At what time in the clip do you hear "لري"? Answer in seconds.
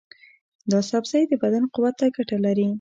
2.45-2.67